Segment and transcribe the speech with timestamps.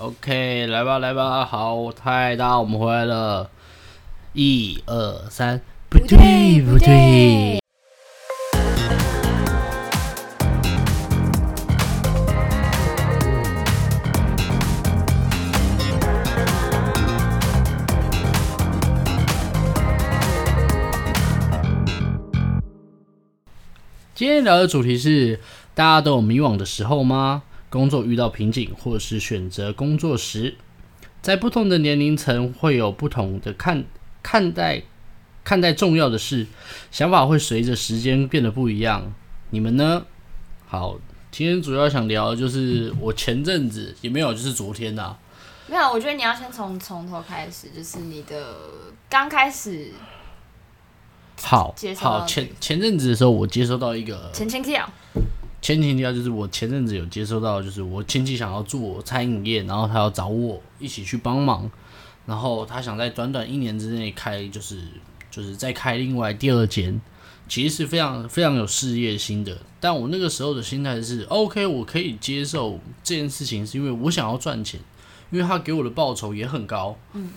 [0.00, 3.50] OK，来吧，来吧，好，太大，我们回来了，
[4.32, 7.58] 一二三，不对，不对。
[24.14, 25.40] 今天聊的主题是：
[25.74, 27.42] 大家都有迷惘的时候吗？
[27.70, 30.56] 工作遇到瓶颈，或是选择工作时，
[31.20, 33.84] 在不同的年龄层会有不同的看
[34.22, 34.82] 看待
[35.44, 36.46] 看待重要的事，
[36.90, 39.12] 想法会随着时间变得不一样。
[39.50, 40.04] 你们呢？
[40.66, 40.98] 好，
[41.30, 45.18] 今天主要想聊的就是我前阵子也没有，就是昨天呐、啊，
[45.66, 45.90] 没有。
[45.90, 48.56] 我觉得你要先从从头开始，就是你的
[49.08, 49.92] 刚开始。
[51.40, 54.90] 好好，前前阵子的时候，我接收到一个前情提要。
[55.60, 61.70] 前情提要就是我前阵子有接收到，就是我亲戚想要做餐饮业，然后他要找我一起去帮忙，
[62.26, 64.80] 然后他想在短短一年之内开，就是
[65.30, 67.00] 就是再开另外第二间，
[67.48, 69.58] 其实是非常非常有事业心的。
[69.80, 74.80] 但我那个时候的心态是，OK，我可以接受这件事情，是因为我想要赚钱，
[75.30, 77.30] 因为他给我的报酬也很高，嗯，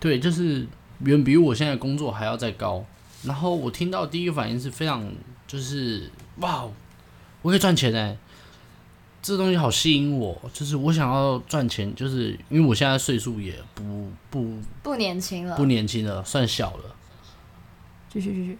[0.00, 0.66] 对，就是
[1.00, 2.84] 远比我现在工作还要再高。
[3.22, 5.10] 然后我听到第一个反应是非常，
[5.46, 6.10] 就是
[6.40, 6.68] 哇，
[7.46, 8.18] 我可以赚钱哎，
[9.22, 16.96] 这东西好吸引我，就是我想要赚钱，就是因为我现在岁数也不不不年轻了，不年轻了，算小了。
[18.12, 18.58] 继续继续。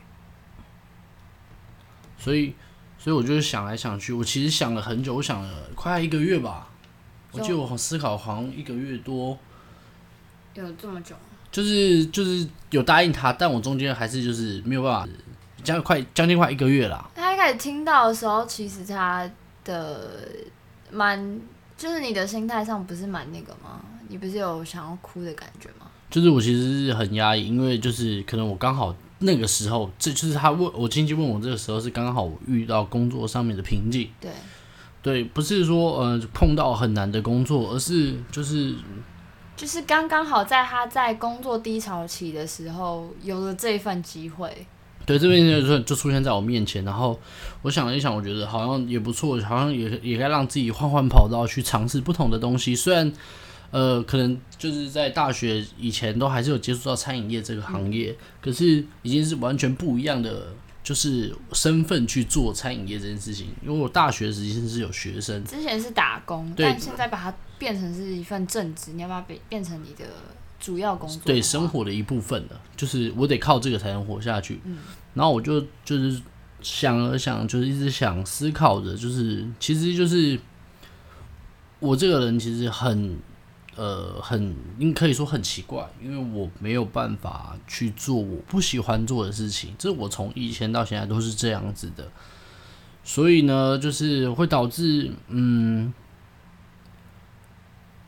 [2.16, 2.54] 所以，
[2.96, 6.68] 所以我就想来想去，我其实想了很久，我想了快一个月吧，
[7.32, 9.36] 我记得我思考好像一个月多，
[10.54, 11.16] 有这么久。
[11.50, 15.08] 就是就是有答应他，但我中间还是就是没有办法，
[15.66, 17.10] 将快将近快一个月了。
[17.14, 19.28] 他一开始听到的时候，其实他
[19.64, 20.28] 的
[20.90, 21.40] 蛮
[21.76, 23.80] 就是你的心态上不是蛮那个吗？
[24.08, 25.86] 你不是有想要哭的感觉吗？
[26.08, 34.08] 就是我其实是很压抑，因为就是可能我刚好那个时候，这就是他问我亲戚问我这个时候是刚好我遇到工作上面的瓶颈。
[34.20, 34.30] 对
[35.02, 38.74] 对，不是说呃碰到很难的工作，而是就是。
[39.56, 44.66] 就是刚刚好在他在工作低潮期的时候有了这一份机会，
[45.06, 47.18] 对，这边就就出现在我面前，然后
[47.62, 52.74] 我想了一想，我觉得好像也不错，好像也也该让自己换换跑道去尝试不同的东西。
[52.74, 53.10] 虽然
[53.70, 60.52] 呃，可能就是在大学以前都还是有接触到餐饮业这个行业，嗯，可是已经是完全不一样的
[60.82, 63.46] 就是身份去做餐饮业这件事情。
[63.64, 67.32] 因为我大学时期是有学生，之前是打工，但现在把它。
[67.58, 70.04] 变成是一份正职，你要不要变变成你的
[70.66, 71.22] 主要工作？
[71.24, 74.60] 对，生活的一部分的，就是我得靠这个才能活下去。
[74.64, 74.78] 嗯，
[75.14, 76.20] 然后我就就是
[76.60, 80.36] 想了想，就是一直想思考着，就是其实就是
[81.78, 83.16] 我这个人其实很
[83.76, 92.10] 呃很，应可以说很奇怪，因为我没有办法去做我不喜欢做的事情，这我从以前到现在都是这样子的，
[93.04, 95.94] 所以呢，就是会导致嗯。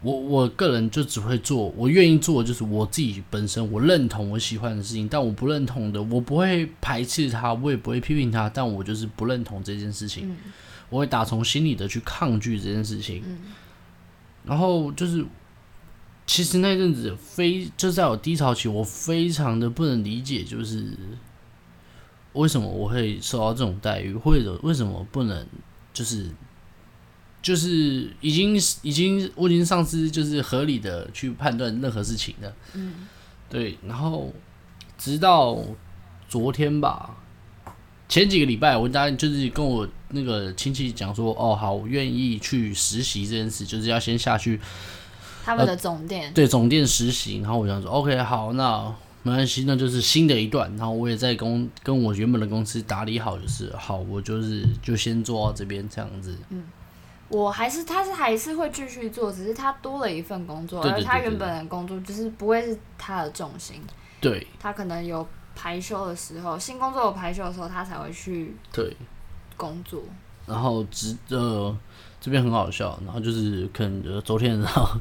[0.01, 10.37] 我我个人就只会做我愿意做，就是我自己本身我认同我喜欢的事情，但我不认同的，我不会排斥他，我也不会批评他，但我就是不认同这件事情，
[10.89, 13.25] 我会打从心里的去抗拒这件事情。
[14.45, 15.27] 然后就是，
[16.27, 20.97] 其实那阵子非就在我低潮期，我非常的不能理解，就是
[22.35, 25.45] 为什么我会受到这种待遇，或者为什么不能
[25.93, 26.31] 就是。
[27.49, 32.93] 就是已经已经我已经丧失就是合理的去判断任何事情了，嗯，
[33.49, 34.31] 对，然后
[34.99, 35.59] 直到
[36.29, 37.17] 昨天吧，
[38.07, 44.61] 前几个礼拜我答应就是跟我那个亲戚讲说，哦，好，我愿意去实习这件事，就是要先下去
[45.43, 56.63] 他们的总店，呃、对总店实习，然后我想说，OK，好，那没关系，那就是新的一段，然后我也在公跟我原本的公司打理好，就是好，我就是就先做到这边这样子，嗯。
[57.29, 63.83] 我还是，他是还是会继续做，只是他多了一份工作，而他原本的工作就是不会是他的重心。
[64.19, 68.97] 对，他可能有排休的时候，新工作有排休的时候，他才会去对
[69.59, 70.03] 工作。
[70.47, 71.77] 然后直呃
[72.19, 74.99] 这边很好笑，然后就是可能呃昨天然后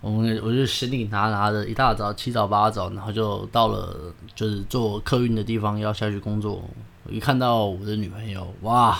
[0.00, 6.60] 我们我就行李拿拿的一大早七早八早，然后就到了就是坐客运的地方要下去工作，
[7.04, 8.98] 我一看到我的女朋友，哇！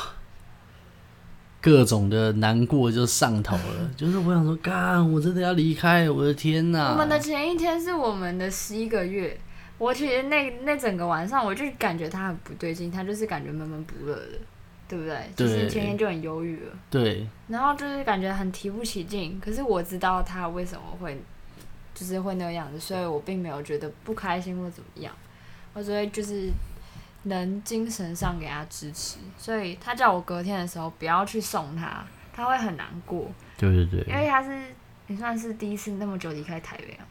[1.60, 6.92] 各种的难过就上头了， 就是我想说，干，我真的要离开，我的天哪！
[6.92, 9.38] 我们的前一天是我们的十一个月，
[9.78, 14.38] 我其实那那整个晚上我就感觉他很不对劲，他就是感觉闷闷不乐的。
[14.88, 15.16] 对不对？
[15.36, 16.72] 对，就是前天就很忧郁了。
[16.90, 17.24] 对。
[17.46, 21.16] 然后就是感觉很提不起劲，可是我知道他为什么会，
[21.94, 25.14] 就是会那个样子，所以我并没有觉得不开心或怎么样，
[25.74, 26.50] 我只会就是
[27.24, 29.18] 能精神上给他支持。
[29.38, 33.30] 所以他叫我隔天的时候不要去送他，他会很难过。
[33.56, 34.00] 对对对。
[34.08, 34.58] 因为他是
[35.08, 37.04] 也算是第一次那么久离开台北啊。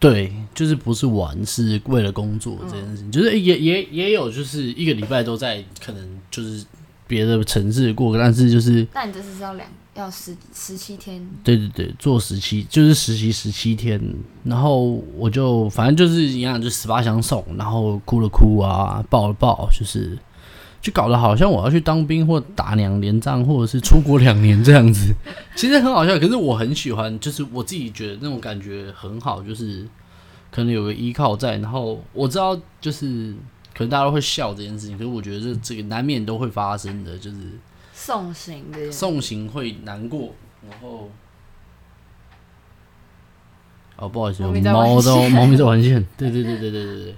[0.00, 6.66] 对，就是不是玩，是为了工作这件事情，嗯、就是也也也有，就是一个礼拜都在可能就是
[7.06, 11.26] 别的城市过，但是就是，那你这次是要两要十十七天？
[11.42, 14.00] 对对对，做十七就是实习十七天，
[14.44, 20.18] 然后我就反正就是一样，就十八相送，然后哭了哭啊，抱了抱，就是
[20.80, 25.14] 就搞得好像我要去当兵或打两年仗，或者是出国两年这样子，
[25.56, 29.86] 其实很好笑，可是我很喜欢，就是我自己觉得那种感觉很好，就是。
[30.50, 33.34] 可能有个依靠在，然后我知道，就是
[33.76, 37.36] 可能大家都会笑这件事情，可是我觉得这这个难免都会发生的，就是
[38.04, 40.34] 送行的送行会难过，
[40.68, 41.10] 然后
[43.96, 47.14] 哦，不好意思，猫都猫咪在玩线， 对对对对对对对，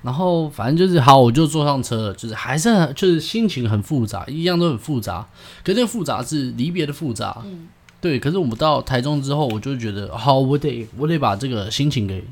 [0.00, 5.28] 然后反正就是好，我就坐上车了，就是还是很就是心情很复杂，一样都很复杂，
[5.62, 7.68] 可是这个复杂是离别的复杂，嗯，
[8.00, 12.24] 对，可是我们到台中之后，我就觉得好，我得我得把这个心情给。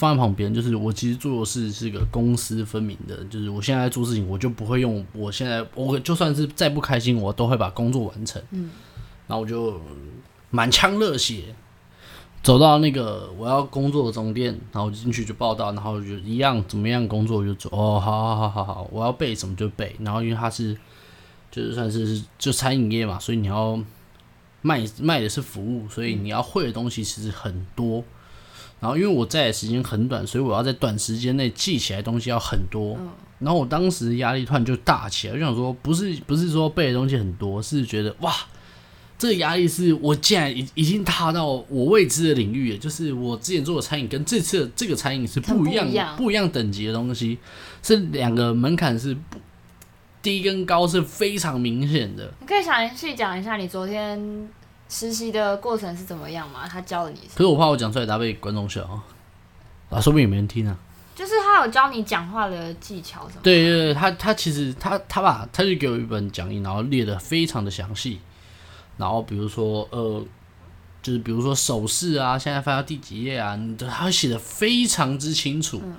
[0.00, 8.40] 放在旁边，就是我其实做的事是个公私分明的，就是我现在在做事情，我就不会用我现在，我就算是再不开心，我都会把工作完成。
[8.50, 8.70] 嗯，
[9.26, 9.78] 然后我就
[10.48, 11.54] 满腔热血
[12.42, 17.70] 走到那个我要工作的总店，然后进去就报道，然后就一样怎么样工作就做。
[17.70, 19.94] 哦，好好好好好，我要背什么就背。
[20.00, 20.74] 然后因为它是
[21.50, 23.78] 就是算是就餐饮业嘛，所以你要
[24.62, 28.02] 卖卖的是服务，所以你要会的东西其实很多。
[28.80, 32.96] 然后因为我在的时间很短，所以我要在短时间内记起来东西要很多。
[32.98, 33.10] 嗯、
[33.40, 38.34] 然后我当时压力突然就大起来，就想说，不是不是说背的东西很多，是觉得哇，
[39.18, 42.78] 这个压力是我竟然已已经踏到我未知的领域了。
[42.78, 47.36] 就是我之前做的餐饮跟这次这个餐饮是不一样不一样，不一样等级的东西，
[47.82, 49.38] 是两个门槛是不
[50.22, 52.32] 低跟高是非常明显的。
[52.40, 54.48] 你可以详细讲一下你昨天。
[54.90, 56.66] 实习的过程是怎么样嘛？
[56.66, 57.20] 他教了你？
[57.32, 58.82] 可是我怕我讲出来，他被观众笑
[59.88, 60.76] 啊，说不定也没人听啊。
[61.14, 63.40] 就是他有教你讲话的技巧什么？
[63.42, 68.18] 对对对，他他其实他他把他就给我一本讲义，然后列的非常的详细。
[68.96, 70.24] 然后比如说呃，
[71.02, 75.80] 就是比如说手势啊，现在翻到第几页啊，他会写的非常之清楚。
[75.84, 75.94] 嗯。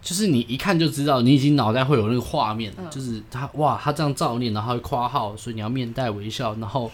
[0.00, 2.88] 就是你一看就知道，你已经脑袋会有那个画面，嗯。
[2.88, 6.90] 就是他哇，他这样照念，然后会括号，所以你要面带微笑，然后。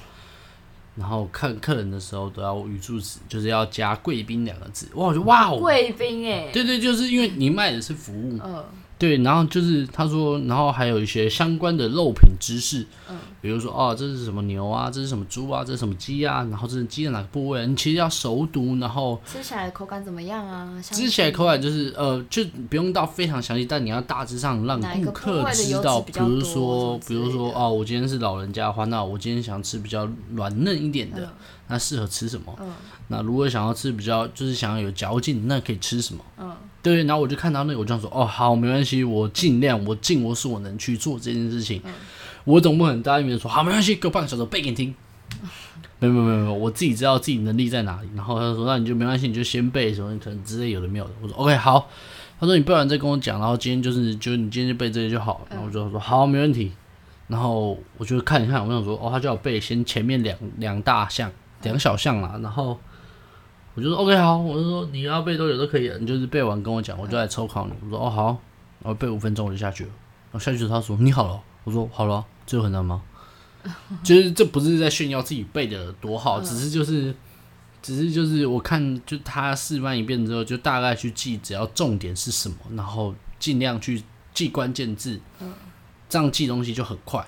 [0.94, 4.86] 然后看客人的时候都要语助词，就是要加“贵宾”两个字。
[4.94, 8.38] 哇，我觉得哇哦，贵宾哎，对对，就是因为你卖的是服务。
[8.44, 8.64] 嗯。
[9.02, 20.80] 对，然后就是他说，然后还有一些相关的肉品知识，嗯，比如说哦，这是什么牛啊，这是什么猪啊，这是什么鸡啊，然后这是鸡的哪个部位，你其实要熟读，然后吃起来口感怎么样啊？
[20.80, 31.30] 吃起来口感就是呃，就不用到非常详细，但你要大致上让顾客知道，比如说，比如说哦，我今天是老人家的话，那我今天想吃比较软嫩一点的，嗯、
[31.66, 32.56] 那适合吃什么？
[32.60, 32.70] 嗯，
[33.08, 36.24] 那如果想要吃比较就是想要有嚼劲，那可以吃什么？
[36.38, 36.54] 嗯。
[36.82, 41.80] 对，然后我就看到那个，我就想说，哦，好，没关系，我尽量，我尽我所能去做这件事情。
[41.84, 41.92] 嗯、
[42.44, 44.92] 我总不可能答应别人说，好，没关系，给我半个小时背给你听。
[46.00, 48.08] 没有没有没有，我自己知道自己能力在哪里。
[48.16, 51.10] 然后他说，那你就没关系，你就先背什么，可能之类有的没有的。
[51.22, 51.88] 我说，OK，好。
[52.40, 55.46] 他说你背完再跟我讲，然后今天就是，就你今天就背这些就好。
[55.48, 56.72] 然后我就说，好，没问题。
[57.28, 61.30] 然后我就看一看，我想说，哦，他叫我背先前面两两大项，
[61.62, 62.76] 两小项啦，然后。
[63.74, 67.72] 我就说 OK 好，我就说你要背多久都可以，你就是背完跟我讲，我就来抽考你。
[67.84, 68.26] 我说哦好，
[68.80, 69.90] 然后背五分钟我就下去了。
[70.30, 73.02] 然后下去他说你好了，我说好了，这有很难吗？
[74.02, 77.14] 就是这不是在炫耀自己背的多好，只是就是，
[77.80, 84.02] 只是就是我看就他示范一遍之后，就大概去记，只要重点是什么，然后尽量去
[84.34, 85.20] 记关键字，
[86.08, 87.26] 这样记东西就很快。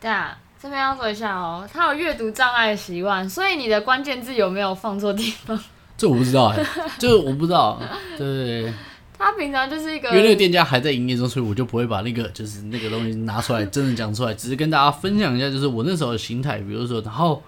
[0.00, 0.38] 对啊。
[0.60, 5.58] 这边要说一下哦，他有阅读障碍的习惯，所以你的关键字有没有放错地方？
[5.96, 6.64] 这我不知道哎，
[6.98, 7.80] 这个我不知道。
[8.16, 8.72] 对，
[9.16, 16.58] 他平常就是一个，因为那个店家还在营业中，所以我就不会把那个就是那个东西拿出来真的讲出来，只是跟大家分享一下，就是我那时候的心态。
[16.58, 17.42] 比如说，然后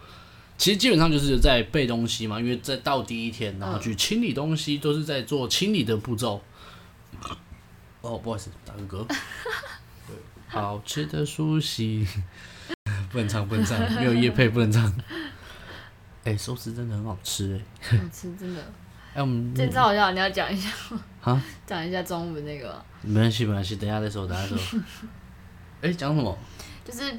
[0.59, 6.40] 其实基本上就是在背东西嘛，因为在到第一天，然后去清理东西，都是在做清理的步骤。
[8.02, 9.05] 哦，不好意思，打个嗝。
[9.07, 10.17] 对，
[10.49, 12.07] 好吃的苏西。
[13.11, 14.83] 不能唱，不能唱， 没有夜配不能唱。
[16.25, 18.61] 哎、欸，寿司真的很好吃哎，好吃真的。
[19.12, 20.71] 哎、欸，我们今天好像你要讲一下
[21.23, 22.83] 啊，讲一下中午那个。
[23.02, 24.81] 没关系，没关系，等一下再说，等一下再说。
[25.81, 26.38] 哎、欸，讲什么？
[26.85, 27.19] 就是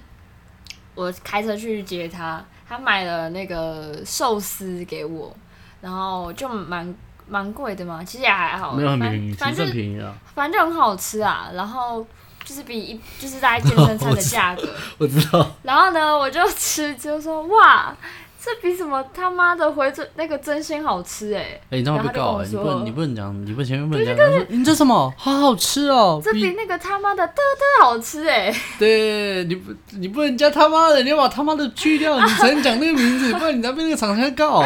[0.96, 5.36] 我开车去接他，他买了那个寿司给我，
[5.82, 6.96] 然后就蛮
[7.28, 12.06] 蛮贵的嘛，其实也还好，没有很便宜，反正便宜啊，反正就很好吃啊，然后
[12.52, 14.64] 就是比一就是大概健身餐的价格
[15.00, 17.96] 我，我知道，然后呢，我就吃就说哇。
[18.44, 21.42] 这比什么他妈的回真那个真心好吃哎！
[21.42, 22.50] 哎、欸，你这样被告哎、欸！
[22.50, 24.46] 你不能，你不能讲，你不前面不能讲。
[24.50, 25.14] 你这什么？
[25.16, 26.20] 好好吃哦！
[26.24, 28.52] 这比那个他妈的特特好吃哎！
[28.80, 34.64] 对，你不，你不能加他妈的，你要把他妈的去掉，你才能讲那个名字， 不然你那边那个厂商告。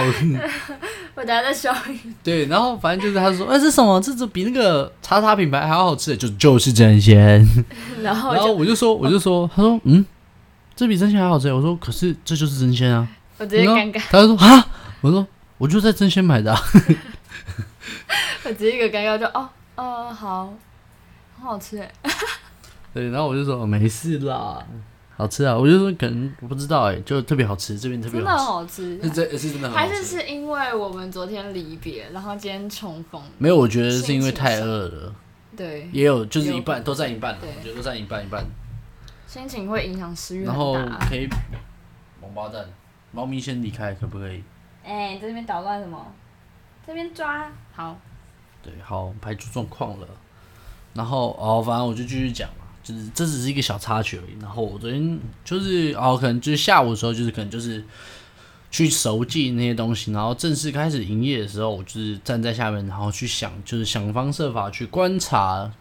[1.16, 2.16] 我等下再说一遍。
[2.24, 4.00] 对，然后反正就是他说，哎，这什么？
[4.00, 7.46] 这这比那个叉叉品牌还要好吃，就就是真鲜。
[8.02, 10.06] 然后，然后我就说，我就说，他说，嗯，
[10.78, 11.52] 这比真鲜还好吃。
[11.54, 13.06] 我说，可是这就是真鲜啊。
[13.38, 14.68] 我直接尴尬，他就说啊，
[15.02, 15.28] 我说
[15.58, 16.60] 我就在真鲜买的、啊，
[18.46, 20.54] 我直接一个尴尬就哦哦好，
[21.38, 21.92] 很好吃哎，
[22.94, 24.66] 对，然后我就说没事啦，
[25.18, 35.14] 好吃啊，我就说可能我不知道哎，就特别好吃，这边特别好吃，真的好吃，是真是真的好吃，还是是因为我们昨天离别，然后今天重逢，没有，我觉得是因为太饿了，
[35.58, 38.46] 对，也有就是一半都占一半，我觉得都占一半一半，
[39.28, 40.74] 心情会影响食欲，然后
[41.10, 41.28] 可以
[42.22, 42.66] 王八蛋。
[43.16, 44.44] 猫咪先离开，可不可以？
[44.84, 46.06] 哎、欸，在这边捣乱什么？
[46.86, 47.98] 这边抓好。
[48.62, 50.08] 对，好，排除状况了。
[50.94, 54.38] 然后哦，反正我就继续讲嘛，就是这只是一个小插曲而已。
[54.42, 57.84] 然后我昨天就是哦，可能就是下午的时候，就是可能就是
[58.70, 65.72] 去熟记那些东西，然后正式开始营业的时候，我就是站在下面，然后去想，就是想方设法去观察，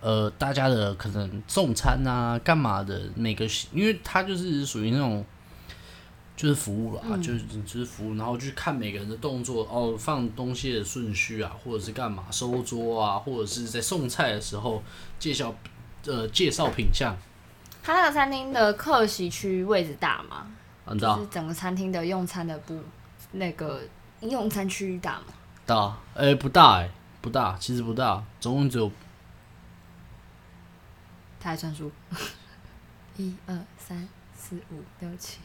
[0.00, 5.24] 呃，大家的可能送餐啊，干嘛的每个，因为它就是属于那种。
[6.38, 14.80] 就是服务啦，嗯、就是就是服务，然后去看每个人的动作哦，放东西的顺序啊，或者是干嘛收桌啊，或者是在送菜的时候
[15.18, 15.52] 介绍
[16.06, 17.12] 呃介绍品相。
[17.82, 20.46] 他那个餐厅的客席区位置大吗？
[20.86, 21.16] 很大。
[21.16, 22.80] 就是整个餐厅的用餐的部
[23.32, 23.80] 那个
[24.20, 25.24] 用餐区域大吗？
[25.66, 26.90] 大，哎、欸，不大哎、欸，
[27.20, 28.88] 不大，其实不大，总共只有。
[31.40, 31.90] 他还算数，
[33.16, 35.38] 一二三四五六七。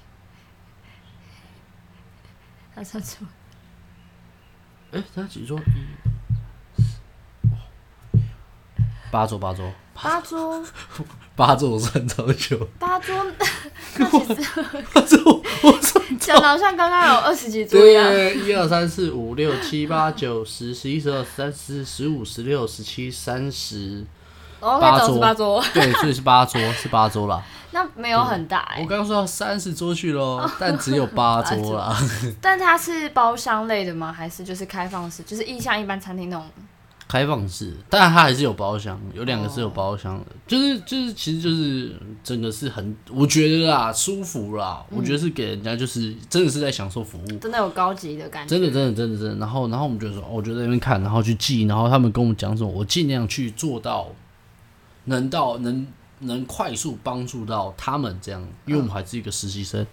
[2.76, 3.26] 他算错，
[4.92, 5.60] 哎、欸，他几桌？
[9.12, 10.66] 八桌，八桌，八桌，
[11.36, 12.68] 八桌，我算超久。
[12.80, 13.16] 八桌，
[14.92, 18.10] 八桌，我算讲的好像刚刚有二十几桌一样。
[18.10, 24.04] 对，一二三四五六七八九十十一十二十三十四十五十六十七三十。
[24.80, 27.44] 八桌，八桌，对，所以是八桌，是八桌啦。
[27.72, 28.84] 那没有很大哎、欸。
[28.84, 31.96] 我刚刚说要三十桌去喽，但只有八 桌啦。
[32.40, 34.14] 但它是包厢类的吗？
[34.14, 35.24] 还是就是开放式？
[35.24, 36.46] 就是意像一般餐厅那种。
[37.06, 40.22] 开放式，但它还是有包厢，有两个是有包厢的。
[40.22, 44.84] 哦、就是就是，其实就是整个是很，我觉得啦，舒服啦。
[44.90, 48.50] 嗯、我觉得是给人家就是真的是在享受服务，真的有高级的感觉。
[48.50, 49.36] 真的真的真的真的。
[49.36, 54.08] 然后然后我们就说，哦、我就在那边看，然后去记，然后他们跟我们讲什么，我尽量去做到。
[55.06, 55.86] 能到能
[56.20, 59.86] 能快速帮助到他们这样，因为我们还是一个实习生，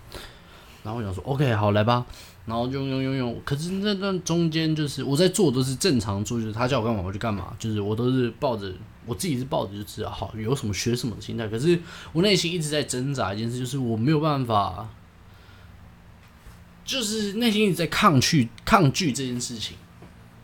[0.85, 2.07] 然后我想说，OK，好来吧，
[2.47, 8.73] 然后用用用用，可是那段中间就是我在做都是正常做，就是他叫我干嘛我就干嘛，就是我都是抱着
[9.07, 11.77] 我自己是抱着就是好有什么学什么的心态，可是
[12.13, 14.89] 我内心一直在挣扎一件事，就是我没有办法，
[16.85, 19.77] 就是内心一直在抗拒抗拒这件事情，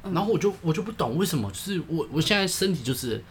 [0.02, 3.23] 然后我就我就不懂为什么，就是我我现在身体就是。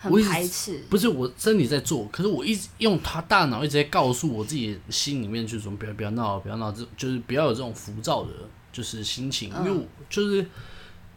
[0.00, 8.30] 很排斥，不是我身体在做，可是我一直用他大脑一直在告诉我自己心里面，就是说不要不要闹，不要闹，这就是不要有这种浮躁的，
[8.72, 10.46] 就是心情，因为我就是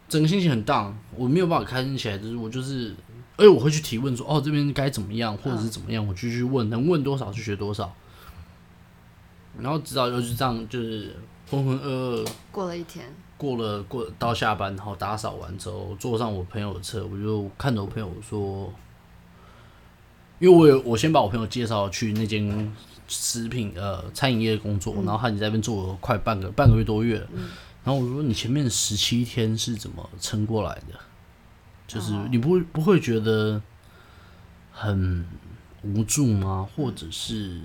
[0.06, 2.94] 整个心情很 down，我没有办法开心起来，就是我就是，
[3.38, 7.90] 而且我会去提问说，哦这边该怎么样，或者是怎么样，我继续问，能问多少就学多少，
[9.58, 11.16] 然后直到就是这样，就是
[11.50, 13.06] 浑浑噩噩过了一天。
[13.44, 18.72] 过了过到下班，然后打扫完之后，坐上我朋友的车，我就看着我朋友说，
[20.38, 22.72] 因为我有我先把我朋友介绍去那间
[23.06, 27.28] 食品呃餐饮业工作，然后他已经在那边做了快半个半个月多月了，
[27.84, 30.98] 然后我说你前面十七天是怎么撑过来的？
[31.86, 33.60] 就是你不不会觉得
[34.72, 35.26] 很
[35.82, 36.66] 无助吗？
[36.74, 37.60] 或者是？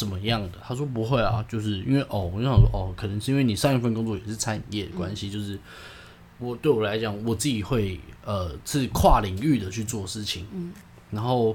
[0.00, 0.58] 怎么样的？
[0.66, 5.58] 他说不会啊，就是因为哦，我就想说哦，可能是因为你上一份工作也是餐饮业的关系，嗯、就是
[6.38, 10.72] 我对我来讲，我自己会呃是跨领域的去做事情，嗯，
[11.10, 11.54] 然后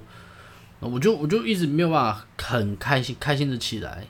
[0.80, 4.06] 我就我就一直没有办法很开心开心的起来，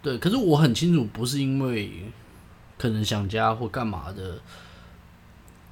[0.00, 1.90] 对，可是我很清楚不是因为
[2.78, 4.38] 可能想家或干嘛的，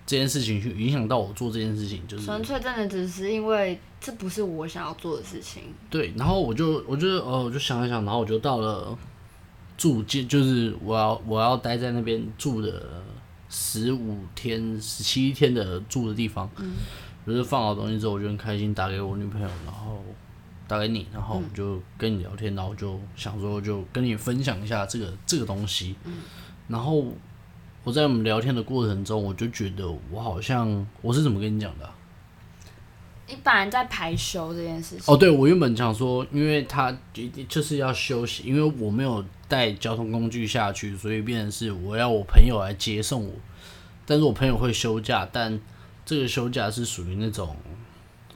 [0.05, 5.63] 这件事情去影响到我做这件事情，就是纯粹真的只是因为这不是我想要做的事情。
[5.89, 8.99] 对，然后我就我就呃我就想一想，然后我就到了
[9.79, 13.03] 住进，就是我要我要待在那边住的
[13.49, 16.73] 十五天十七天的住的地方，嗯，
[17.25, 20.05] 就是放好东西之后，我就很开心打给我女朋友，然后
[20.67, 26.15] 打给你，然后我就跟你聊天，然后就想说就跟你分享一下这个这个东西，嗯，
[26.67, 27.07] 然后。
[27.85, 31.95] 我在我们聊天的过程中，我就觉得我好像我是怎么跟你讲的啊？
[33.29, 35.03] 你本来在排休这件事情。
[35.07, 36.97] 哦，对，我原本想说，因为他
[37.49, 43.33] 就是要休息，因为我没有带交通工具下去，所以变成是我要我朋友来接送我。
[44.05, 45.59] 但是我朋友会休假，但
[46.05, 47.57] 这个休假是属于那种，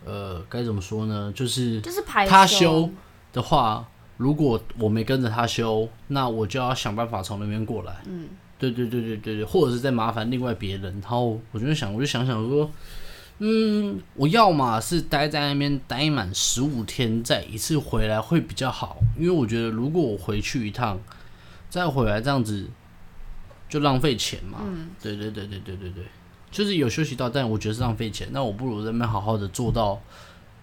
[0.05, 1.33] 呃，该怎么说呢？
[1.35, 2.89] 就是就是排他休
[3.33, 3.87] 的话，
[4.17, 7.97] 如果我没跟着他休，那我就要想办法从那边过来。
[8.07, 8.29] 嗯。
[8.59, 12.71] 对对对对对对，或者是在麻烦另外别人，然后我就想，我就想想说，
[13.39, 20.99] 嗯，我要嘛是待在那边待满十五天，再一次回来会比较好，因为我觉得如果我回去一趟，
[21.69, 22.67] 再回来这样子
[23.69, 24.61] 就浪费钱嘛。
[24.65, 26.05] 嗯，对对对对对对对，
[26.51, 30.01] 就是有休息到，但我觉得是浪费钱，那我不如在那边好好的做到，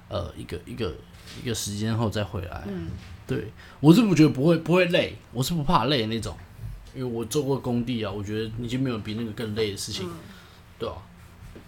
[0.10, 0.96] 呃，一个一个
[1.44, 2.64] 一个时间后再回来。
[2.68, 2.88] 嗯，
[3.28, 6.36] 对，我是不觉得不会不会累，我是不怕累的那种。
[6.96, 10.14] 因为我做过工地啊，我觉得已经没有比那个更累的事情，嗯、
[10.80, 10.96] 对啊。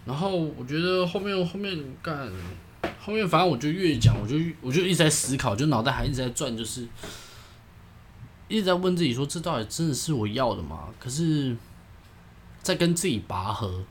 [0.06, 2.32] 然后我觉得后面后面干，
[3.00, 6.88] 后面反正我就越讲，我就我就一直在思考，就脑袋还一直在转，就是
[8.48, 10.90] 一直在问自己说，这到底真的是我要的吗？
[11.00, 11.56] 可是，
[12.62, 13.84] 在跟自己拔河，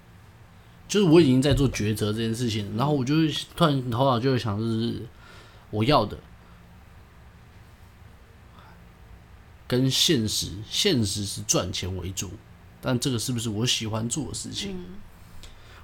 [0.86, 3.14] 就是我已经在做抉择这件事情，然后我就
[3.56, 5.02] 突然头脑就会想，就是
[5.70, 6.16] 我要的。
[9.76, 12.30] 跟现实，现实是赚钱为主，
[12.80, 14.72] 但这个是不是我喜欢做的事情？
[14.72, 14.84] 嗯、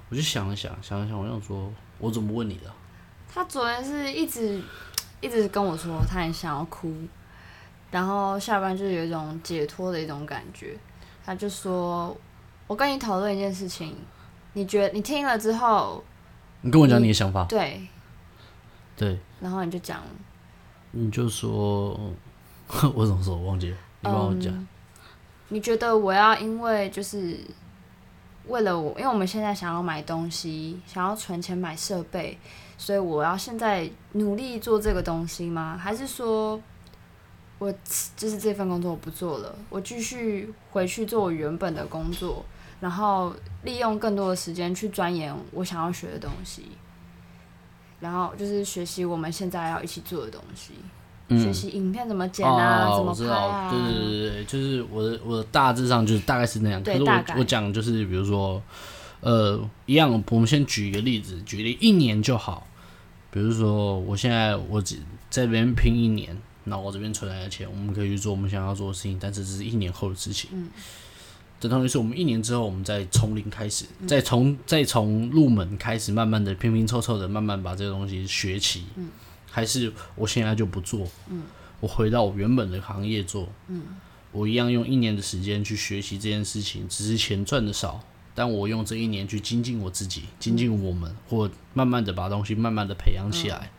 [0.09, 2.71] 我就想了想，想了想，我想说，我怎么问你的？
[3.33, 4.61] 他昨天是一直
[5.19, 6.93] 一直跟我说，他很想要哭，
[7.91, 10.77] 然后下班就是有一种解脱的一种感觉。
[11.25, 12.15] 他就说
[12.67, 13.95] ：“我跟你讨论一件事情，
[14.53, 16.03] 你觉得你听了之后，
[16.61, 17.87] 你跟我讲你的想法。”对，
[18.95, 20.01] 对，然后你就讲，
[20.91, 21.99] 你就说。
[22.95, 23.35] 我怎么说？
[23.35, 24.67] 我忘记了，你帮我讲。
[25.49, 27.37] 你觉得我要因为就是
[28.47, 32.39] 为了我，因为我们现在想要买东西，想要存钱买设备，
[32.77, 35.77] 所以我要现在努力做这个东西吗？
[35.77, 36.59] 还是说
[37.59, 37.71] 我
[38.15, 42.45] 就是这份工作我不做了，我继续回去做我原本的工作，
[42.79, 46.71] 然后利用更多的时间去钻研我想要学的东西，
[47.99, 50.75] 然后就是学习我们现在要一起做的东西。
[51.37, 53.69] 学习影片怎么剪啊，嗯、怎么拍啊？
[53.69, 56.81] 对对对对，就是我的我的大致上就是大概是那样。
[56.83, 58.61] 可是我我讲就是比如说，
[59.21, 62.67] 呃，一样，我们先举一个例子，举例一年就好。
[63.29, 64.95] 比如说，我现在我只
[65.29, 70.49] 在这边拼一年，那我这边存来的钱，我们可以去做我们想要做的事情，但是这是一年后的事情。
[70.53, 70.67] 嗯。
[71.59, 78.83] 等同于是我们一年之后，我们再从零开始，嗯、再从再从入门开始，慢慢的拼拼凑凑的，慢慢把这个东西学起。
[78.95, 79.09] 嗯。
[79.51, 81.43] 还是我现在就不做，嗯，
[81.81, 83.83] 我回到我原本的行业做，嗯，
[84.31, 87.99] 我一样用一年的时间去学习这件事情，只是钱赚的少，
[88.33, 93.69] 但我用这一年去精进我自己，精进我们，或慢慢的把东西慢慢的培养起来。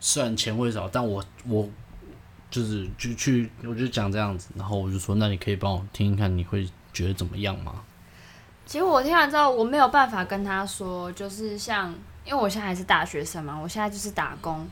[0.00, 1.70] 虽然钱会少，但我我
[2.50, 7.84] 就是就去，我就讲这样子，然后我就说，那你可以帮我听听看，你会觉得怎么样吗？
[8.66, 11.94] 其实我听完之后，我没有办法跟他说，就是像。
[12.28, 14.68] 因为我现在还是大学生嘛，我现在就是打工。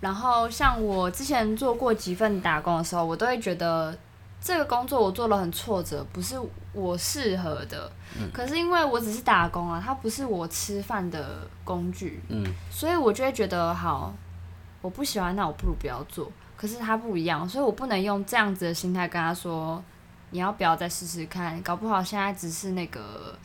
[0.00, 3.94] 然后像我之前做过几份打工的时候，我都会觉得
[4.40, 6.40] 这个工作我做了很挫折，不是
[6.72, 7.92] 我适合的。
[8.18, 8.30] 嗯。
[8.32, 12.22] 可是因为我只是打工啊，它不是我吃饭的工具。
[12.30, 12.42] 嗯。
[12.70, 14.14] 所以我就会觉得好，
[14.80, 16.32] 我不喜欢，那我不如不要做。
[16.56, 19.82] 可是他不一样，所以我不能用这样子的心态跟他说，
[20.30, 21.60] 你要不要再试试看？
[21.62, 23.36] 搞不好现在只是那个。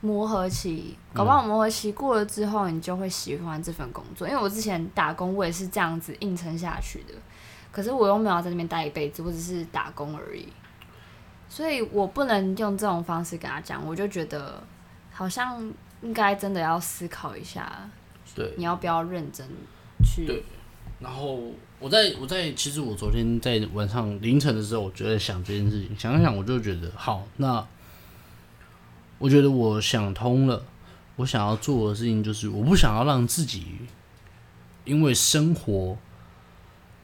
[0.00, 4.28] 磨合期，搞不好磨合期过了之后，你就会喜欢这份工作。
[4.28, 7.14] 因为我之前打工，我也是这样子硬撑下去的。
[7.72, 10.46] 可是我又没有在那边待一辈子，我只是打工而已。
[11.48, 13.84] 所以我不能用这种方式跟他讲。
[13.84, 14.62] 我就觉得，
[15.12, 15.60] 好像
[16.02, 17.90] 应该真的要思考一下，
[18.36, 19.44] 对，你要不要认真
[20.04, 20.26] 去？
[20.26, 20.44] 对。
[21.00, 21.40] 然后
[21.80, 27.66] 我在我在其实我昨天在晚上凌晨的时候，我就在想这件事情，想一想，我就觉得好那。
[29.18, 30.64] 我觉得我想通了，
[31.16, 33.66] 我想要做的事情就是，我不想要让自己
[34.84, 35.98] 因为生活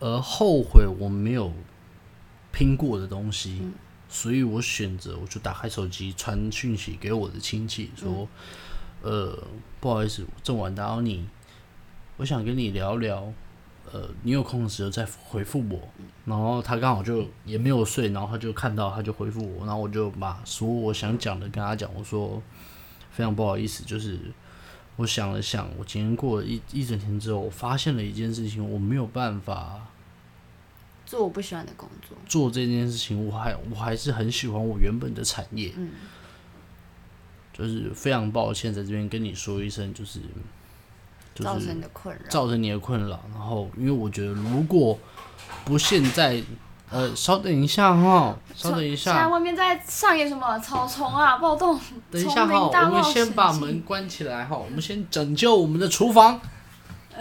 [0.01, 1.53] 而后悔我没有
[2.53, 3.63] 拼过的东西。
[4.07, 8.29] 所以我选择我就打开手机传讯息给我的亲戚说，
[9.03, 9.39] 嗯、呃，
[9.81, 11.27] 不好意思，这么晚打扰你，
[12.19, 13.33] 我想跟你聊聊。
[13.95, 15.79] 呃，你有空的时候再回复我，
[16.25, 22.43] 然后他刚好就也没有睡，然后他就看到，他就回复我，然后我就把所有我想讲的跟他讲，我说
[23.13, 24.19] 非常不好意思，就是
[24.97, 29.87] 我想了想，我今天过了一一整天之后，我发现了一件事情，我没有办法
[31.07, 35.91] 做我不喜欢的工作，做这件事情，我还我还是很喜欢我原本的产业，嗯，
[37.53, 40.19] 就是非常抱歉，在这边跟你说一声，就是。
[41.43, 43.19] 造成你的困扰，造成你的困扰。
[43.33, 44.99] 然后，因为我觉得，如果
[45.65, 46.41] 不现在，
[46.91, 49.13] 呃，稍等一下哈，稍等一下。
[49.13, 51.81] 现在外面在上演什么草丛啊，暴动！
[52.11, 56.41] 等一下哈，我们先把门关起来哈，我们先拯救我们的厨房。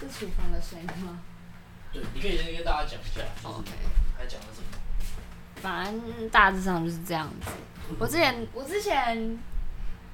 [0.00, 1.18] 是厨房的声音吗？
[1.92, 3.20] 对，你可以先跟大家讲一下。
[3.42, 3.70] OK。
[4.16, 4.68] 还讲了什么？
[5.60, 7.50] 反正大致上就是这样子。
[7.98, 9.38] 我之前，我之前，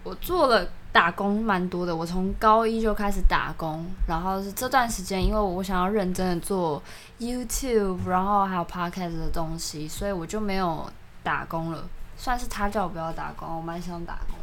[0.02, 0.66] 我做了。
[0.94, 6.80] 打工蛮多的，我从高一就开始打工，然后是这段时间，因为我想要认真的做
[7.18, 10.88] YouTube，然后还有 Podcast 的东西，所以我就没有
[11.24, 11.84] 打工了。
[12.16, 14.36] 算是他叫我不要打工，我蛮想打工。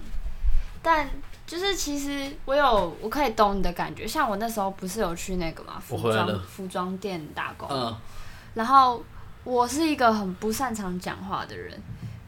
[0.84, 1.08] 但
[1.48, 4.06] 就是其实我有，我可以懂你的感觉。
[4.06, 7.96] 像我那时候不是有去那个嘛，服装服装店打工，嗯，
[8.56, 9.02] 然后
[9.46, 11.82] 我是一个很不擅长讲话的人。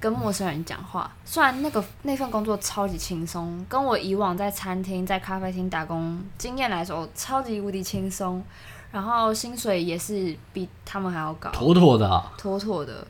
[0.03, 8.43] 跟陌生人讲话，虽然那个那份工作超级轻松，跟我以往在餐厅、在咖啡厅打工经验来说，超级无敌轻松，
[8.91, 13.07] 然后薪水也是比他们还要高，妥妥的啊，妥妥的。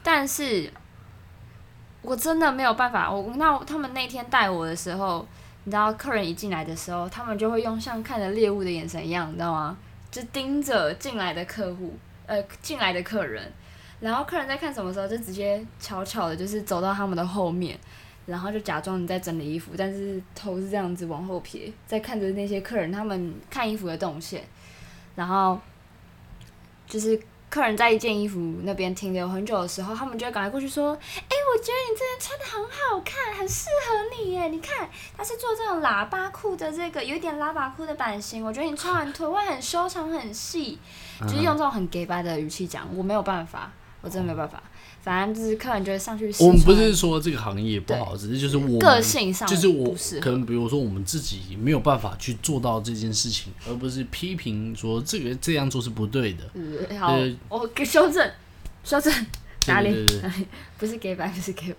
[0.00, 0.72] 但是，
[2.02, 3.10] 我真的没有办法。
[3.10, 5.26] 我那他们那天带我的时候，
[5.64, 9.76] 你知道，客人一进来的时候，他们就会用像看着猎物的眼神一样，你知道吗？
[10.08, 13.52] 就盯着进来的客户，呃，进来的客人。
[14.00, 17.76] 然后客人在看什么时候，就直接悄悄的，就是走到他们的后面，
[18.26, 24.44] 然后就假装你在整理衣服，但是头是这样子往后撇，在看着那些客人他们看衣服的动线，
[25.16, 25.58] 然后
[26.86, 34.46] 就是客人在一件衣服那边停留很久的时候，他们就会赶快过去说：“哎，我觉得你这件穿得很好看，很适合你耶！
[34.48, 40.78] 你看，他是做这种喇叭裤的这个，有点喇叭裤的版型，我觉得你穿完腿会很修长很细，
[41.22, 44.62] 就是用这种很给白的语气讲，我没有办法。”我真的没办法，
[45.02, 46.32] 反正就是客人就会上去。
[46.38, 56.44] 我们不是说这个行业不好，只是就是我个性上就是我可能比如说我们自己没有办法去做到这件事情，而不是批评说这个这样做是不对的。
[56.54, 58.30] 嗯、好，我给修正，
[58.84, 59.12] 修正
[59.66, 60.06] 哪里？
[60.78, 61.74] 不是给白，不是给。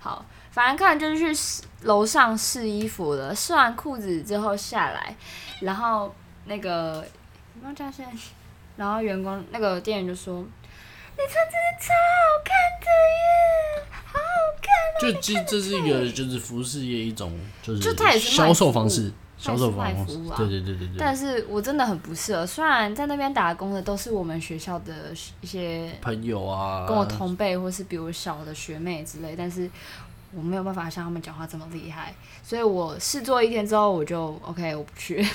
[0.00, 5.16] 好，反正客人就是去楼上试衣服了，试完裤子之后下来，
[5.60, 6.12] 然后
[6.46, 7.06] 那个？
[8.76, 10.44] 然后员工那个店员就说。
[11.22, 14.24] 你穿这件超好看的耶，好好
[14.60, 14.98] 看啊！
[15.00, 20.16] 就这这是一个就是服饰业一种就是销售方式，销售方式。
[20.36, 20.96] 对对对对对。
[20.98, 29.70] 但是我真的很不适合，虽然在那边打工的都是我们学校的一些朋友啊，跟我同辈或是比我小的学妹之类，但是
[30.34, 35.24] 我没有办法像他们讲话这么厉害，所以我试做一天之后我就 OK，我不去。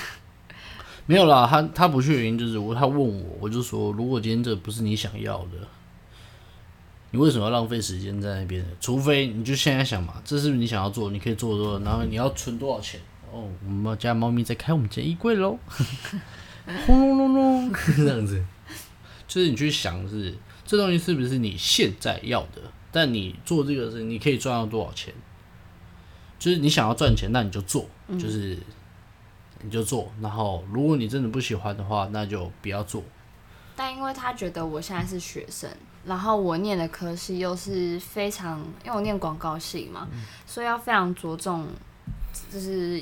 [1.06, 5.66] 没有啦，他他不去的原因就是我他问我，我就说如果今天这不是你想要的，
[7.10, 8.64] 你为什么要浪费时间在那边？
[8.80, 11.10] 除非你就现在想嘛，这是不是你想要做？
[11.10, 13.00] 你可以做做，然后你要存多少钱？
[13.32, 15.58] 哦，我们家猫咪在开我们家衣柜喽，
[16.86, 18.44] 轰隆隆隆， 这样子，
[19.26, 22.62] 就是你去想是这东西是不是你现在要的？
[22.90, 25.12] 但你做这个事，你可以赚到多少钱？
[26.38, 28.58] 就是你想要赚钱，那你就做，就是。
[29.60, 33.02] 你就做，然后如果你真的不喜欢的话，那就不要做。
[33.78, 35.70] 但因为他觉得我现在是学生，
[36.04, 41.64] 然后我念的科系又是非常，因为我念广告系嘛，嗯、所以要非常着重，
[42.50, 43.00] 就是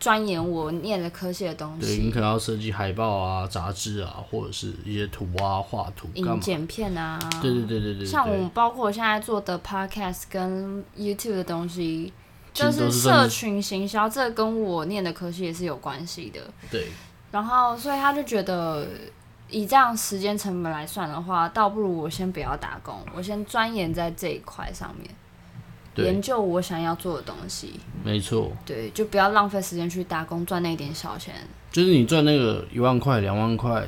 [0.00, 1.86] 钻研我念的科系的东西。
[1.98, 7.16] 对，你可能要设计海报啊、杂志啊，或者是一些图啊、画图、影剪片啊。
[7.40, 8.04] 对对对对对。
[8.04, 12.12] 像我包括我现在做的 Podcast 跟 YouTube 的东西。
[12.54, 16.40] 就是社群行销，这跟我念的科系也是有关系的。
[16.68, 16.88] 对。
[17.30, 18.84] 然后，所以他就觉得，
[19.50, 27.80] 以这样时间成本来算的话，倒不如我先不要打工，我先钻研在这一块上面，研究我想要做的东西。
[28.04, 28.52] 没错。
[28.66, 31.34] 对，就不要浪费时间去打工赚那点小钱。
[31.70, 33.86] 就是你赚那个一万块、两万块。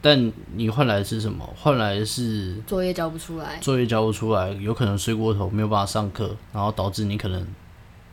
[0.00, 1.44] 但你换来的是什么？
[1.56, 7.44] 换来的是作业交不出来，作业交不出来，有可能睡过头，没有办法上课，然后导致你可能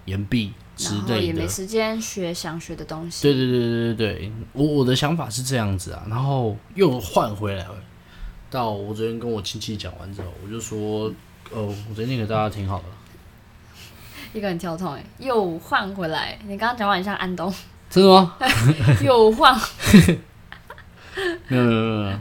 [0.05, 3.23] 延毕之类的，也没时间学想学的东西。
[3.23, 7.75] 对对对对对对，我我的想法是这样子啊，然后又换回来了。
[8.49, 11.07] 到我昨天跟我亲戚讲完之后，我就说，
[11.51, 12.85] 哦，我昨天念给大家听好了。
[14.33, 16.37] 一个人跳痛哎，又换回来。
[16.45, 17.53] 你刚刚讲话很像安东。
[17.89, 18.35] 真的吗？
[19.03, 19.53] 又换。
[21.47, 22.17] 没有没有没有。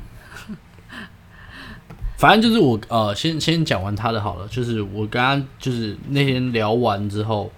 [2.16, 4.46] 反正就是我呃，先先讲完他的好了。
[4.48, 7.50] 就是我刚刚就是那天聊完之后，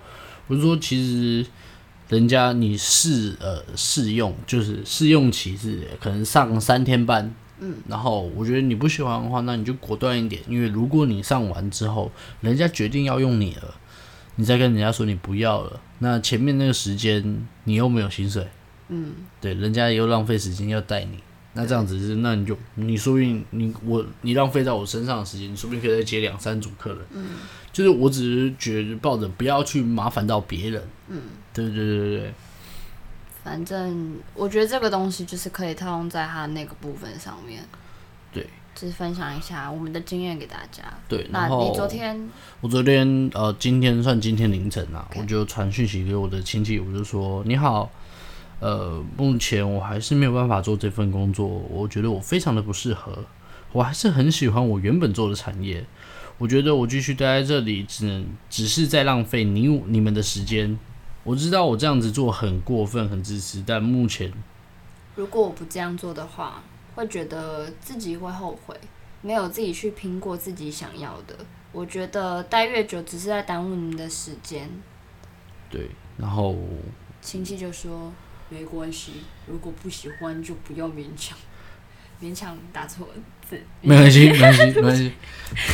[0.48, 1.46] 我是说其实
[2.08, 13.74] 人家你试呃试用，就是试用期是可能上三天班，嗯，然后我觉得你不喜欢的话，那你就果断一点，因为如果你上完之后，人家决定要用你了，
[14.36, 18.46] 你再跟人家说你不要了，那前面那个时间你又没有薪水，
[18.88, 21.18] 嗯，对，人家又浪费时间要带你。
[21.56, 26.98] 那这样子是，那你就你说不定你我你浪费在我身上的时间，你说不定可以再接两三组客人。
[27.12, 27.30] 嗯，
[27.72, 30.82] 就是我只是觉得抱着不要去麻烦到别人。
[31.08, 31.22] 嗯，
[31.54, 32.34] 对对对对对。
[33.42, 37.64] 反正我觉得这个东西就是可以套用在他那个部分上面。
[38.32, 40.82] 对，就是分享一下我们的经验给大家。
[41.08, 42.28] 对，那你昨天？
[42.60, 47.90] 我昨天呃，今天算今天凌晨啊.我就传讯息给我的亲戚，我就说你好。
[48.58, 53.24] 呃，目前我还是没有办法做这份工作，我觉得我非常的不适合。
[53.72, 55.84] 我还是很喜欢我原本做的产业，
[56.38, 60.78] 我觉得我继续待在这里，只能只是在浪费你你们的时间。
[61.24, 64.32] 我知道我这样子做很过分、很自私，但目前
[65.16, 66.62] 如果我不这样做的话，
[66.94, 68.74] 会觉得自己会后悔，
[69.20, 71.36] 没有自己去拼过自己想要的。
[71.72, 74.70] 我觉得待越久，只是在耽误你们的时间。
[75.68, 76.56] 对，然后
[77.20, 78.10] 亲戚就说。
[78.48, 79.10] 没关系，
[79.46, 81.36] 如果不喜欢就不要勉强，
[82.22, 83.08] 勉强打错
[83.48, 83.60] 字。
[83.82, 85.12] 没关系， 没关系，没关系，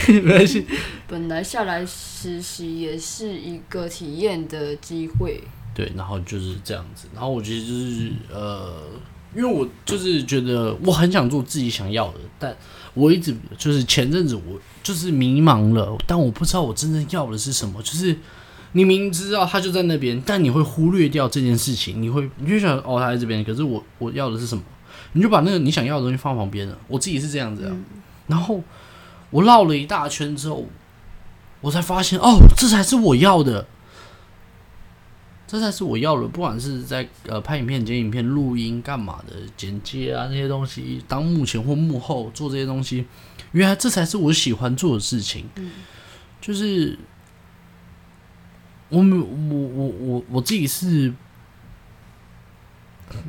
[0.08, 0.66] 没关系。
[1.06, 5.42] 本来下来实习也是一个体验的机会。
[5.74, 7.08] 对，然后就是这样子。
[7.12, 8.82] 然后我觉得就是呃，
[9.36, 12.56] 因为我就是觉得我很想做自己想要的，但
[12.94, 18.16] 我一直就是前阵子我就是迷茫了，但我不知道我真正要的是什么，就是。
[18.74, 22.00] 你明知道他就在那边，但你会忽略掉这件事情。
[22.00, 24.64] 你会，你就想哦，他在这边，可是我我要的是什么？
[25.12, 26.78] 你就把那个你想要的东西放旁边了。
[26.88, 27.70] 我自己是这样子啊。
[27.70, 27.84] 嗯、
[28.28, 28.62] 然后
[29.28, 30.66] 我绕了一大圈之后，
[31.60, 33.66] 我才发现哦，这才是我要的，
[35.46, 36.26] 这才是我要的。
[36.26, 43.04] 不管是在呃拍影片、剪影片、录音干嘛的、剪接啊那些东西，当幕前或幕后做这些东西，
[43.52, 45.44] 原来这才是我喜欢做的事情。
[45.56, 45.72] 嗯、
[46.40, 46.98] 就是。
[48.92, 51.12] 我我我我我自己是，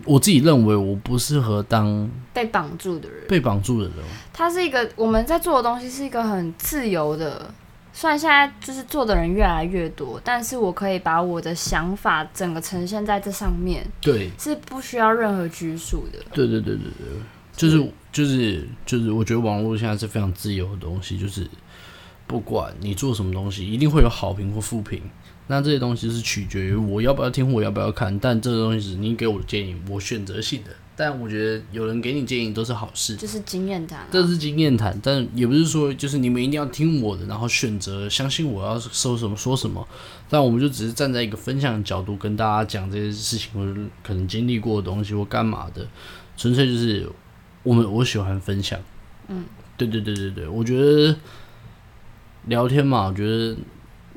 [0.05, 3.97] 我自己认为我不适合当被绑住的人，被绑住的人。
[4.33, 7.49] 他是一个我们在做的东西是一个很自由的，
[7.93, 16.19] 虽然现在就是做的人越来越多，但是我可以把我的想法整个呈现在这上面，对，是不需要任何拘束的。
[16.33, 17.07] 对对对对对，
[17.55, 21.47] 就是就是就是，我觉得网络现在是非常自由的东西，就是
[22.27, 25.01] 不管你做什么东西，一定会有好评或负评。
[25.47, 28.17] 那这些东西是取决于我要不要听，我要不要看。
[28.19, 30.69] 但这个东西是你给我的建议，我选择性的。
[30.95, 34.07] 但我觉得有人给你建议都是好事，这是经验谈。
[34.11, 39.87] 这是经验谈，但也不是说就是你们一定要听我的，然后选择相信我要说什么说什么。
[40.29, 45.85] 但我们就只是站在一个分享的角度跟大家讲这些事情，或者可能经历过的东西或干嘛的，
[46.37, 47.09] 纯粹就是
[47.63, 48.79] 我们我喜欢分享。
[49.27, 51.15] 嗯，对对对对对，我觉得
[52.45, 53.57] 聊天嘛，我觉得。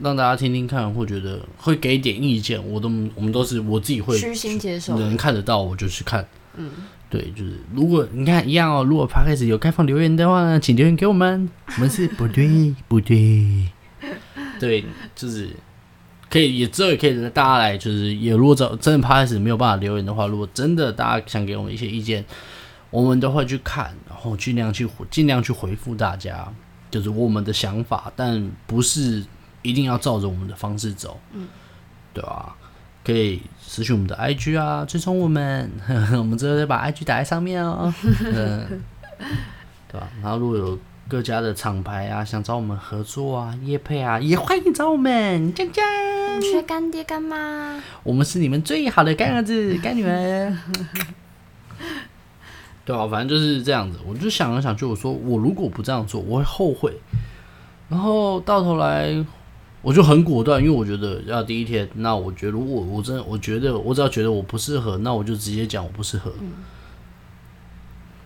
[0.02, 6.26] 让大家听听看，或觉得会给点意见，我都我们都是我自己会虚心接受，能看得到我就去看。
[6.54, 6.70] 嗯，
[7.08, 11.48] 对，就是如果你看一样哦，如果 Podcast 有开放留言的话呢，请留言给我们。
[11.76, 13.68] 我们是不对不对，
[14.60, 15.48] 对，就是
[16.28, 22.24] 可以也之后也可以大家来，就是也如果真真的 Podcast 没有办法留言的话，如果真的大家想给我们一些意见，
[22.90, 26.52] 我们都会去看，然后尽量去尽量去回复大家，
[26.90, 29.24] 就是我们的想法，但不是。
[29.66, 31.46] 一定要照着我们的方式走，嗯，
[32.14, 32.54] 对啊，
[33.04, 37.92] 可以私讯我们的 IG 啊，追踪我们，呵 呵我们之后再把 IG 打在上面哦，
[38.24, 38.82] 嗯，
[39.90, 40.08] 对吧？
[40.22, 45.84] 然后如果有各家的厂牌啊，想找我们合作啊、业配啊，也欢迎找我们，江江。
[46.38, 50.56] 你缺干爹干妈，我们是你们最好的干儿子、干女儿，
[52.84, 53.98] 对啊，反正就是这样子。
[54.06, 56.96] 我就想了想，就我说，我如果不这样做，我会后悔。
[57.88, 59.24] 然后到头来。
[59.86, 66.32] 我就很果断，因为我觉得要第一天，那我觉得如果我真的我觉得我只要觉得我不适合，那我就直接讲我不适合。
[66.40, 66.54] 嗯，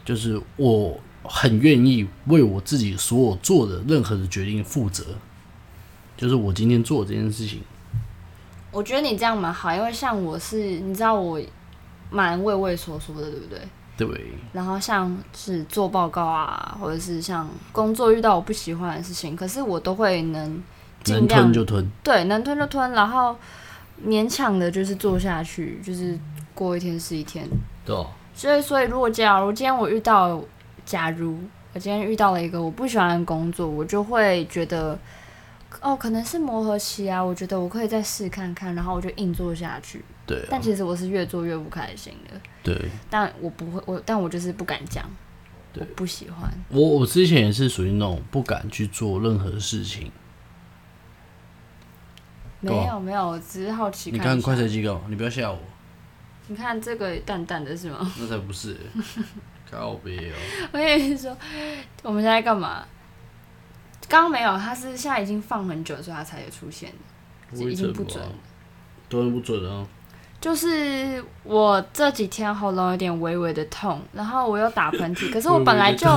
[0.03, 5.05] 就是我很愿意为我自己所有做的任何的决定负责。
[6.17, 7.61] 就是我今天做这件事情，
[8.71, 11.39] 我觉得你这样蛮好，因为像我是，你知道我
[12.09, 13.61] 蛮畏畏缩缩的，对不对？
[13.99, 14.33] 对。
[14.55, 20.63] 然后像是做报告啊，或者是像工作遇到我不喜欢的事情，可是我都会能
[21.03, 23.37] 尽量能吞就吞，对，能吞就吞，然后
[24.07, 26.19] 勉强的就是做下去，就是
[26.55, 27.49] 过一天是一天。
[27.85, 28.07] 对、哦。
[28.35, 30.43] 所以，所以如果假如今天我遇到，
[30.85, 31.39] 假如
[31.73, 34.99] 我今天遇到了一个我不喜欢的工作，我就会觉得。
[35.81, 40.05] 哦，可能是磨合期啊，我觉得我可以再试看看，然后我就硬做下去。
[40.27, 42.39] 对、啊，但其实我是越做越不开心的。
[42.63, 42.77] 对，
[43.09, 45.09] 但我不会，我但我就是不敢讲，
[45.79, 46.53] 我不喜欢。
[46.71, 50.11] 我我之前也是属于那种不敢去做任何事情。
[52.61, 54.21] 没有没有，我只是好奇看。
[54.21, 55.59] 你看快车机构，你不要吓我。
[56.49, 58.13] 你看这个淡淡的是吗？
[58.19, 58.77] 那才不是，
[59.71, 60.35] 告别哦。
[60.73, 61.37] 我跟你说，
[62.03, 62.85] 我们现在干嘛？
[64.09, 66.93] 刚刚没有，他是现在已经放很久，所以他才有出现，
[67.53, 68.21] 已经不准，
[69.09, 69.87] 都不准啊。
[70.41, 76.09] 就是我这几天喉咙有点微微的痛，然后我又打喷嚏， 可是我本来就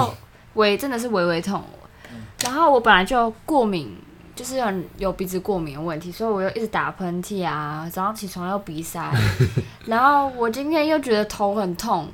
[0.55, 1.63] 微真的是微微痛，
[2.41, 3.95] 然后我本来就过敏，
[4.35, 9.11] 就是很有鼻子过敏的问题，所以我又一直打喷嚏啊，早上起床又鼻塞，
[9.85, 12.09] 然后我今天又觉得头很痛，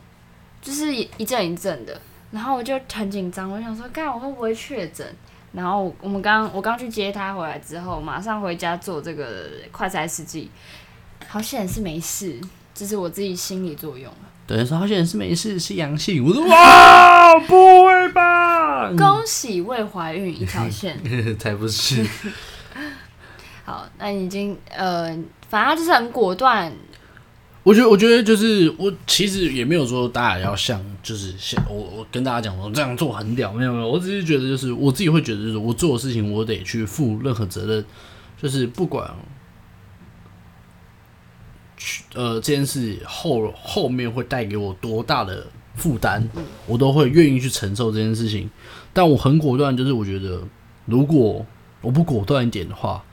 [0.62, 2.02] 就是一阵一阵的，
[2.32, 5.08] 然后我就很紧张，我想说，看我会不会确诊。
[5.52, 10.52] 然后我们刚我刚去接他回来之后，马上回家做这个快筛试剂，
[11.28, 12.40] 好险是没事，
[12.76, 14.14] 这是我自己心理作用。
[14.50, 16.26] 对，说好险是没事，是阳性。
[16.26, 18.92] 我说 哇，不会吧？
[18.98, 21.00] 恭喜未怀孕一条线，
[21.38, 22.04] 才不是。
[23.64, 25.16] 好，那你已经呃，
[25.50, 26.74] 反正就是很果断。
[27.62, 37.86] 我觉得，我觉得就是我其实也没有说大家要像，就是像我我跟大家讲我这样做很屌，没有没有，我只是觉得就是我自己会觉得就是我做的事情我得去负任何责任，
[38.42, 39.14] 就是不管去
[42.14, 46.22] 呃这件事后后面会带给我多大的负担，
[46.66, 48.50] 我都会愿意去承受这件事情。
[48.94, 50.42] 但我很果断，就是我觉得
[50.86, 51.46] 如果
[51.82, 53.04] 我不果断一点的话，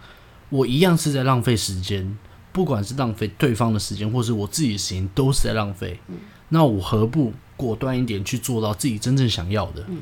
[0.48, 2.16] 我一样是在浪费时间。
[2.52, 6.00] 不管是浪费对方的时间，或是我自己的时间，都是在浪费。
[6.08, 6.16] 嗯。
[6.48, 9.84] 那我何不果断一点去做到自己真正想要的？
[9.88, 9.98] 嗯。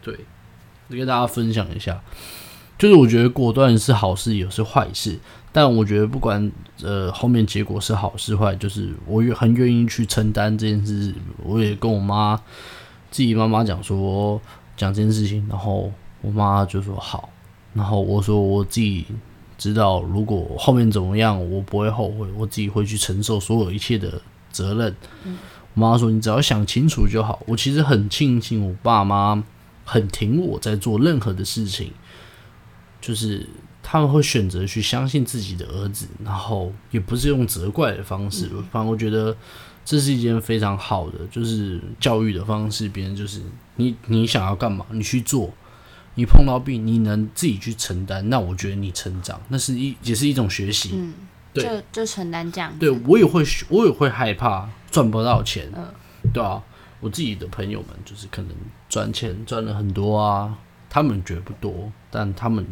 [0.00, 0.18] 对，
[0.88, 2.02] 我跟大家分享一下，
[2.78, 5.18] 就是我觉得果断是好事，也是坏事。
[5.52, 6.50] 但我觉得不管
[6.82, 11.14] 呃后面结果是好是坏，就是我也很愿意去承担这件事。
[11.44, 12.40] 我也跟我妈
[13.10, 14.40] 自己妈妈讲说
[14.76, 17.28] 讲这件事情，然后我妈就说好，
[17.74, 19.04] 然后我说我自己。
[19.58, 24.94] 知道如果后面怎么样，我不会后悔，我自己会去承受所有一切的责任。
[25.24, 25.36] 嗯、
[25.74, 29.42] 我妈说：“你只要想清楚就好。”我其实很庆幸我爸妈
[29.84, 31.90] 很挺我在做任何的事情，
[33.00, 33.44] 就是
[33.90, 38.50] 他们会选择去相信自己的儿子，然后也不是用责怪的方式。
[38.52, 39.34] 嗯、反正我觉得
[39.82, 42.86] 这是一件非常好的，就是教育的方式。
[42.90, 43.40] 别人就是
[43.76, 45.50] 你，你想要干嘛，你去做。
[46.16, 50.90] 你碰到病，你能自己去承担，那我觉得你成长，那是一也是一种学习。
[50.92, 51.14] 嗯，
[51.54, 52.70] 对，就就承担这样。
[52.78, 55.66] 对，我也会，我也会害怕赚不到钱。
[55.74, 55.88] 嗯，
[56.34, 56.62] 对啊，
[57.00, 58.50] 我自己的朋友们就是可能
[58.86, 60.58] 赚钱赚了很多啊，
[60.90, 62.66] 他们觉得不多，但他们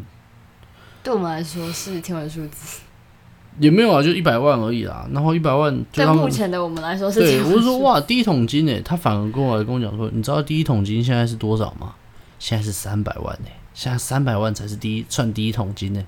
[1.07, 2.81] 对我们来说是天文数字。
[3.61, 5.09] 也没有啊，就一百万而已啦。
[5.12, 7.21] 然后一百万对目前的我们来说是。
[7.21, 11.95] 对，我是说哇，第一桶金诶，他反而跟我来跟我讲说，你知道第一桶金现在是多少吗？
[12.40, 16.05] 现在是三百万呢，现在三百万才是第一算第一桶金呢。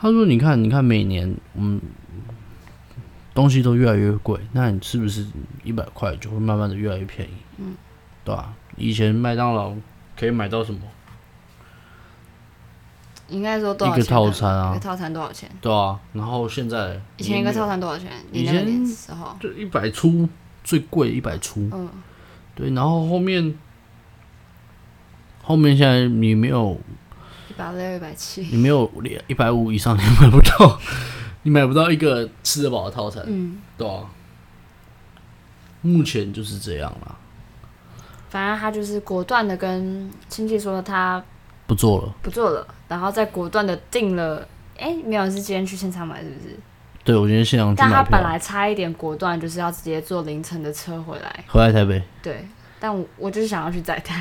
[0.00, 1.78] 他说：“你看，你看，每年嗯，
[3.34, 5.26] 东西都越来越贵，那你是不是
[5.62, 7.32] 一百块就会慢慢的越来越便宜？
[7.58, 7.76] 嗯，
[8.24, 8.54] 对吧？
[8.78, 9.74] 以前麦当劳
[10.18, 10.80] 可以买到什么？
[13.28, 14.02] 应该说多少钱？
[14.02, 15.50] 一个套餐啊，一个套餐多少钱？
[15.60, 18.10] 对啊，然后现在以前一个套餐多少钱？
[18.32, 20.28] 以前时候就一百出，
[20.64, 21.68] 最贵一百出。
[21.72, 21.88] 嗯，
[22.54, 23.54] 对，然后后面。”
[25.40, 26.78] 后面现在你没有
[27.48, 30.78] 一百六、一百七，你没有连一百五以上，你买不到，
[31.44, 33.24] 你买不到一个吃得饱的套餐。
[33.26, 34.02] 嗯，对啊。
[35.80, 37.16] 目前就是这样啦。
[38.28, 41.24] 反正他就是果断的跟亲戚说他
[41.68, 44.40] 不做了，不做了，然后再果断的定了。
[44.78, 46.56] 哎、欸，没有，是今天去现场买，是不是？
[47.04, 47.88] 对，我今天现场去买。
[47.88, 52.02] 但他本来差一点果断，就是要直接坐凌晨的车回来，回来台北。
[52.22, 52.48] 对，
[52.80, 54.14] 但我我就是想要去载他。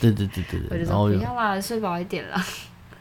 [0.00, 2.44] 对对对对对，我就说不要啦，睡饱一点啦。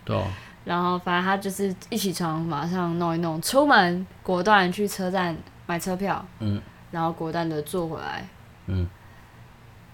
[0.06, 0.28] 对哦。
[0.64, 6.62] 然后反正他就是一起床，马上弄一弄，出门果断去车站买车票，嗯，
[6.92, 8.28] 然后果断的坐回来，
[8.68, 8.88] 嗯。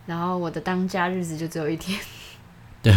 [0.05, 1.97] 然后我的当家日子就只有一天。
[2.81, 2.91] 对。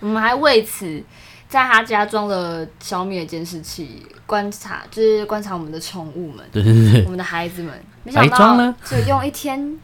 [0.00, 1.02] 我们还为此
[1.48, 7.72] 在他家装了小米的监视器，观察就是观察我们的宠物们，对对对，我们的孩子们。
[8.14, 9.78] 白装了，就用一天。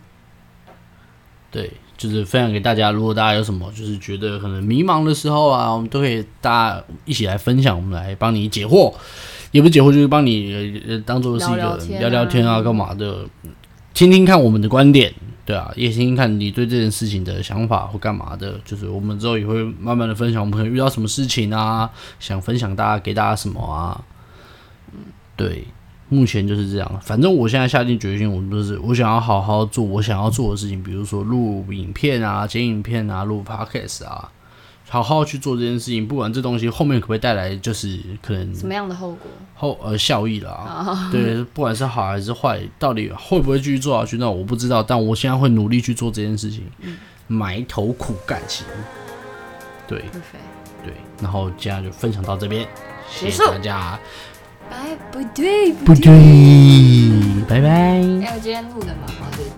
[1.50, 2.90] 对，就是分享给大家。
[2.90, 8.94] 如果大家有什么就是觉得可能迷茫的时候啊，我们都可以大家一起来分享，我们来帮你解惑，
[9.50, 13.26] 也不是解惑，就是帮你呃当做是一个聊聊天啊，聊聊天啊干嘛的，
[13.92, 15.12] 听听看我们的观点，
[15.44, 18.60] 对啊，也听听看你对这件事情的想法或干嘛的。
[18.64, 21.90] 就是我们之后也会慢慢的分享，我们可能遇到什么事情啊，
[22.20, 24.04] 想分享大家给大家什么啊，
[24.92, 24.98] 嗯，
[25.36, 25.64] 对。
[26.08, 34.30] 目前就是这样，反正我现在下定决心，我就是我想要好好做我想要做的事情，比如说录影片啊、剪影片啊、录 podcast 啊，
[34.92, 36.06] 好好去做这件事情。
[36.06, 41.10] 不管这东西后面可不可以带来，就是可能什么样的后果后呃效益啦，oh.
[41.10, 44.82] 对，不管是好还是坏，到底会不会继续做下去，那我不知道。
[44.82, 48.66] 但我现在会努力去做这件事情，嗯、埋头苦干型。
[49.88, 50.04] 对.
[50.84, 52.68] 对，然后今天就分享到这边，
[53.08, 53.98] 谢谢大家。
[54.70, 56.12] 哎，不对，不对，
[57.48, 57.68] 拜拜。
[57.68, 59.51] 哎，我今天录的蛮好的。